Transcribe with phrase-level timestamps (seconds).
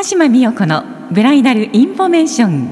[0.00, 2.70] 鹿島美代子のブライダルインフォメーション。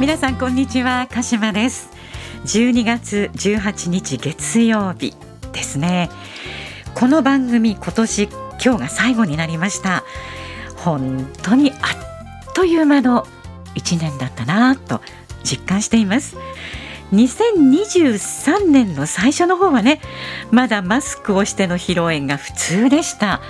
[0.00, 1.90] 皆さんこんにちは鹿島です。
[2.46, 5.14] 12月18日月曜日
[5.52, 6.08] ですね。
[6.94, 8.22] この番組今年
[8.64, 10.02] 今日が最後になりました。
[10.86, 13.26] 本当にあっという間の
[13.74, 15.00] 1年だったなと
[15.42, 16.36] 実感しています
[17.12, 20.00] 2023年の最初の方はね
[20.52, 23.40] まだマスクをしての披露宴が普通でした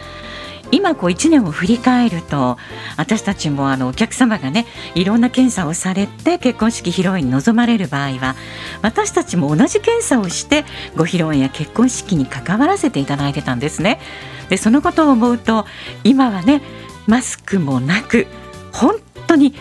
[0.73, 2.57] 今こう1年を振り返ると
[2.97, 4.65] 私たちもあのお客様がね
[4.95, 8.35] いろんな検査をされて結婚式披露宴に臨まれる場合は
[8.81, 10.65] 私たちも同じ検査をして
[10.97, 14.01] ご披露宴や結婚式に関わらせていただいてたんですね。
[14.49, 15.67] でそのことを思うと
[16.05, 16.63] 今はね
[17.07, 18.27] マスクもなく
[18.73, 18.97] 本
[19.27, 19.55] 当に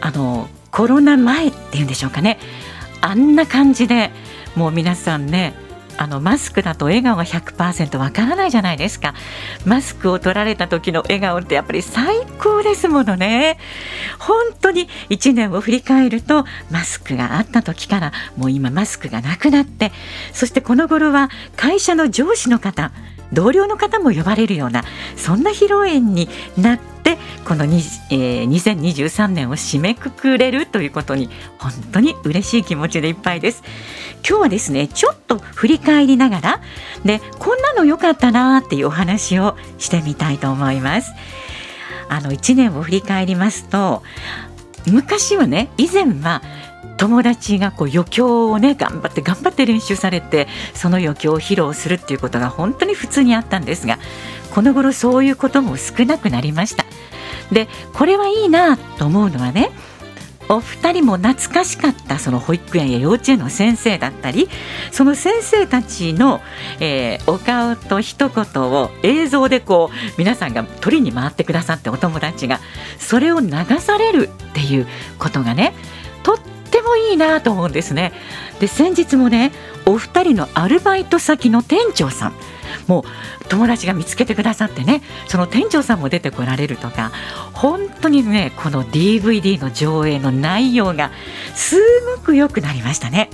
[0.00, 2.38] あのコロナ前っていうんでしょうかね。
[3.00, 4.10] あんな感じで
[4.54, 5.54] もう皆さんね
[5.98, 9.14] あのマスクだと笑顔が100%わからないじゃないですか。
[9.66, 13.58] マスクを取られた時の笑顔ってやっぱり最高ですものね。
[14.18, 19.92] 本当に1年を振り返るとマスクがあった時からもう今マスクがなくなって
[20.32, 22.92] そしてこの頃は会社の上司の方
[23.32, 24.84] 同僚の方も呼ばれるような
[25.16, 33.62] そんな披露宴になってこの、えー、2023年を締めくくれるということに本当に嬉しい気持ちでいっぱいです。
[34.28, 36.60] 今日はですねちょっと振り返りながら
[37.04, 41.12] でこんなの良かったなっていうお話をしてみたいと思います。
[42.08, 44.02] あの1年を振り返りますと
[44.86, 46.42] 昔はね以前は
[46.96, 53.98] 友達がこう余興をね頑張って頑張って練習されてその余興を披露するっていうことが本当に普通にあったんですが
[54.52, 56.84] この頃そういうことも少なくなりました。
[57.50, 59.70] でこれはいいなと思うのはね
[60.48, 64.48] お二人も懐かしかったその保育園や幼稚園の先生だったり
[64.90, 66.40] その先生たちの、
[66.80, 72.60] えー、お顔と一言を映像でこう皆さんが取りに回ってくださってお友達が
[72.98, 73.50] それを流
[73.80, 74.86] されるっていう
[75.18, 75.74] ことがね
[76.22, 76.38] とっ
[76.92, 78.12] もいいなと思うんですね。
[78.60, 79.52] で先日もね
[79.86, 82.34] お二人のアルバイト先の店長さん
[82.86, 87.10] もう友達が見つけてくださってねその店長さんも出てこられるとか
[87.52, 91.10] 本当にねこの DVD の上映の内容が
[91.54, 91.76] す
[92.16, 93.30] ごく良くなりましたね。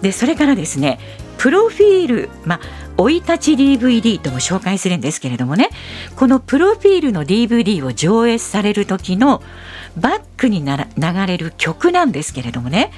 [0.00, 0.98] でそれからですね
[1.38, 2.60] プロフィール、まあ
[2.96, 5.70] 生い立ち DVD とも紹介するんですけれどもね。
[6.16, 9.42] このプロフィールの DVD を上映される時の
[9.96, 12.90] バックになら流れる曲なんですけれどもね。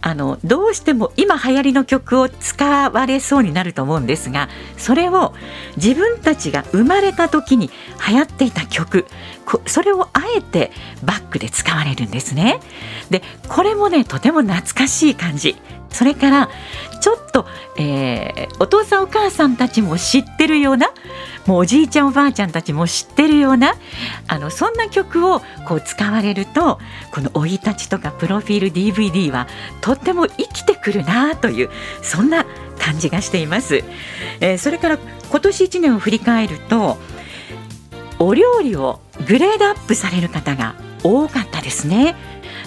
[0.00, 5.34] あのどうしても今流行りの曲を使われそうになると思うんですがそれを
[5.76, 7.70] 自分たちが生まれた時に
[8.08, 9.06] 流行っていた曲
[9.66, 10.70] それをあえて
[11.02, 12.60] バックで使われるんですね。
[13.10, 15.56] でこれもねとても懐かしい感じ。
[15.90, 16.48] それから
[17.00, 20.88] ちょっと、えー、お父さんお母さんたちも知ってるような
[21.46, 23.74] もうおじいちゃんおばあちゃんたちも知ってるような
[24.26, 26.78] あのそんな曲をこう使われると
[27.12, 29.46] この生い立ちとかプロフィール DVD は
[29.80, 31.70] とっても生きてくるなという
[32.02, 32.44] そんな
[32.78, 33.82] 感じがしています、
[34.40, 34.98] えー、それから
[35.30, 36.98] 今年1年を振り返ると
[38.18, 42.16] お料理をグレードアップされる方が多かったですね。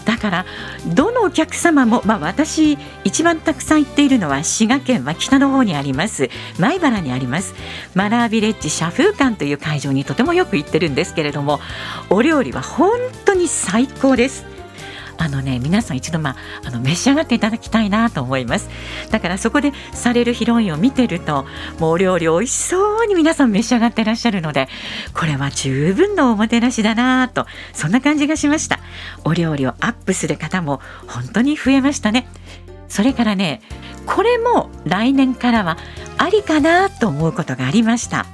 [0.06, 0.46] だから
[0.88, 6.30] どのお客様も、まあ、私一番たくさん行っているのは滋賀県は北の方にあります。
[6.58, 7.54] 米原にあります。
[7.94, 11.60] マナービレッジ社風館という会場にとてもよく行ってるんですけれども
[12.10, 14.46] お料理は本当に最高です。
[15.22, 16.36] あのね皆さん一度、まあ、
[16.66, 18.70] あの召し上がっていただきたいなと思います。
[19.12, 21.46] だからそこでされるヒロインを見てると
[21.80, 24.68] もうお料理美味しそうに皆さん召し上がってらっしゃるので
[25.14, 28.80] これは十分のおもてなしだなとそんな感じがしました。
[29.24, 32.28] お料理をアップする方も本当に増えましたね。
[32.88, 33.62] それからね
[34.06, 35.78] これも来年からは
[36.18, 38.26] ありかなと思うことがありました。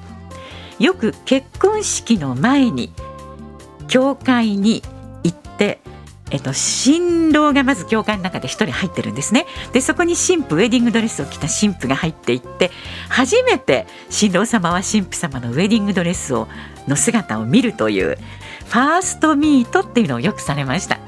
[0.79, 2.93] よく結婚式の前に
[3.87, 4.83] 教会に
[5.23, 5.79] 行って
[6.29, 9.45] えっと、新郎がまず教会の中で1人入ってるんですね。
[9.71, 12.71] でそこに新婦ウェディングドレスを着た新婦が入っていって
[13.09, 16.47] 初めて新郎様は新婦様のウェディングドレスを
[16.87, 18.17] の姿を見るという
[18.65, 20.99] ファーストミートっていうのをよくされました。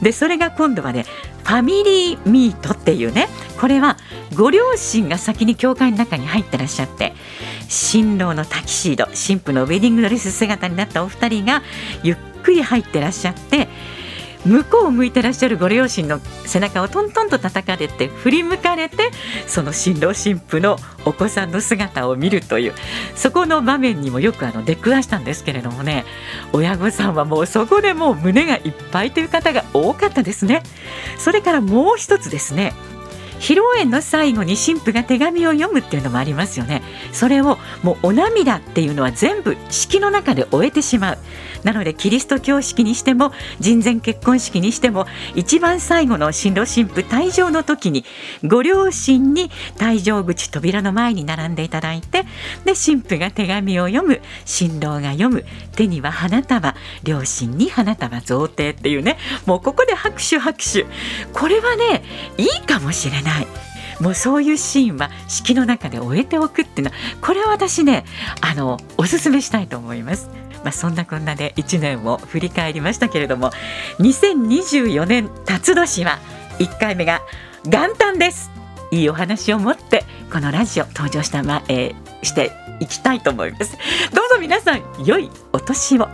[0.00, 1.04] でそれが今度はね
[1.42, 3.28] ファミリーミートっていうね
[3.60, 3.96] これは
[4.36, 7.14] ご両親が先に教会の中に入ってらっしゃって
[7.68, 11.62] 新郎のタキシード新婦のウェディングドレス姿になったお二人が
[12.02, 13.68] ゆっくり入ってらっしゃって
[14.46, 19.10] 向こうを向いてらっしゃるご両親の背中をトントンと叩かれて振り向かれて
[19.46, 22.74] その新郎新婦のお子さんの姿を見るという
[23.14, 26.04] そこの場面にもよくあの出くわしたんですけれどもね
[26.52, 30.62] 親御さんはもうそこでもう胸がいっぱいという方が多かったですね。
[31.18, 32.72] それからもう一つですね
[33.38, 36.82] 披露宴の最後に新婦が手紙を読むっていうのもありますよね。
[37.12, 41.18] それをもうお涙っていうのは全部式の中で終えてしまう。
[41.64, 48.04] なのでキリスト教式にしても人前結婚式にしても一番最後の新郎新婦退場の時に
[48.44, 52.24] ご両親に退場口扉の前に並んでいただいて
[52.64, 59.18] で新婦が手紙を読む新郎が読む手には花束両親に花束贈呈っていうね。
[59.46, 60.86] もうここで拍手拍手。
[61.32, 62.02] これはね
[62.36, 63.27] いいかもしれない。
[63.28, 63.46] ない。
[64.00, 68.04] もうそういうシーンは式の中で終えておくっていうのはこれは私ね
[68.40, 70.30] あのおすすめしたいと思います。
[70.64, 73.50] まあ、そんなこんなで1年を振り返りましたけれども
[74.00, 76.18] 2024年辰年は
[76.58, 77.22] 1回目が
[77.64, 78.50] 元旦です
[78.90, 83.76] いいお話を持ってこのラジオ登場したま、えー、していきたいと思います
[84.12, 86.08] どうぞ皆さん良いお年を